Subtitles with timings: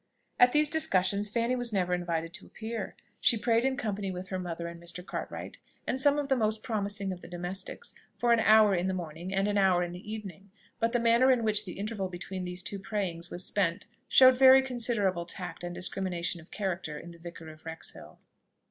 [0.39, 2.95] At these discussions Fanny was never invited to appear.
[3.19, 5.05] She prayed in company with her mother and Mr.
[5.05, 8.95] Cartwright, and some of the most promising of the domestics, for an hour in the
[8.95, 12.45] morning and an hour in the evening; but the manner in which the interval between
[12.45, 17.19] these two prayings was spent showed very considerable tact and discrimination of character in the
[17.19, 18.17] Vicar of Wrexhill.